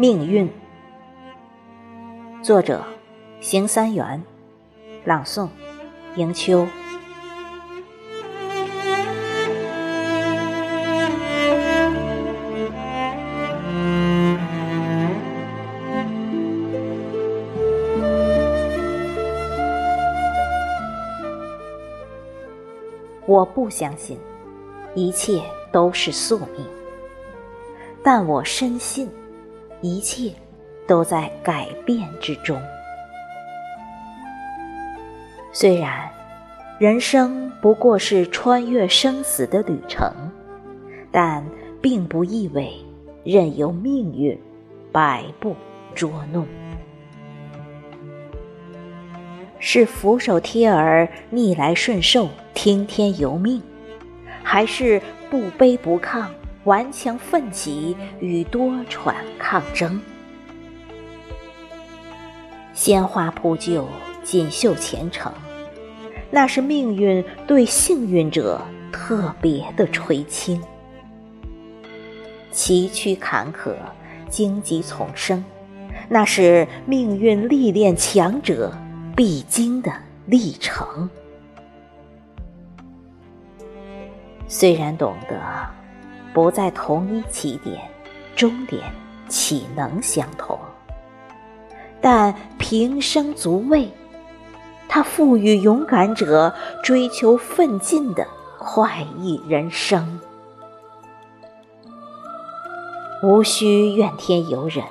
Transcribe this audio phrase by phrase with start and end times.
[0.00, 0.50] 命运，
[2.42, 2.82] 作者：
[3.38, 4.22] 邢三元，
[5.04, 5.46] 朗诵：
[6.16, 6.66] 迎秋。
[23.26, 24.18] 我不相信
[24.94, 26.66] 一切都是宿命，
[28.02, 29.06] 但我深信。
[29.80, 30.32] 一切
[30.86, 32.60] 都在改变之中。
[35.52, 36.08] 虽然
[36.78, 40.12] 人生不过是穿越生死的旅程，
[41.10, 41.44] 但
[41.80, 42.72] 并不意味
[43.24, 44.38] 任由命运
[44.92, 45.56] 摆布
[45.94, 46.46] 捉弄。
[49.58, 53.60] 是俯首帖耳、逆来顺受、听天由命，
[54.42, 56.26] 还是不卑不亢？
[56.64, 59.98] 顽强奋起与多舛抗争，
[62.74, 63.88] 鲜花铺就，
[64.22, 65.32] 锦绣前程，
[66.30, 68.60] 那是命运对幸运者
[68.92, 70.60] 特别的垂青。
[72.50, 73.74] 崎岖坎坷，
[74.28, 75.42] 荆棘丛生，
[76.10, 78.76] 那是命运历练强者
[79.16, 79.90] 必经的
[80.26, 81.08] 历程。
[84.46, 85.79] 虽然懂得。
[86.32, 87.80] 不在同一起点，
[88.36, 88.92] 终点
[89.28, 90.58] 岂能相同？
[92.00, 93.90] 但平生足畏，
[94.88, 98.26] 它赋予勇敢者追求奋进的
[98.58, 100.20] 快意人生。
[103.22, 104.82] 无需怨天尤人，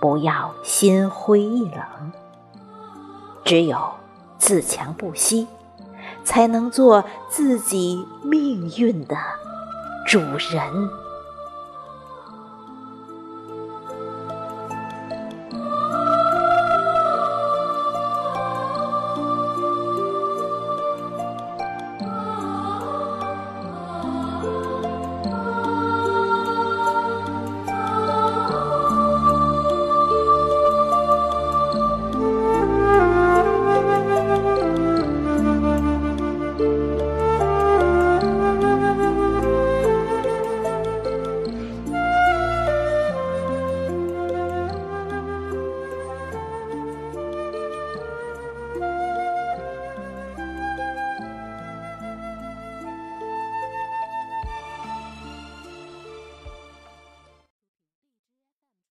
[0.00, 2.12] 不要心灰意冷，
[3.44, 3.78] 只有
[4.38, 5.48] 自强不息，
[6.22, 9.16] 才能做自己命运的。
[10.12, 10.90] 主人。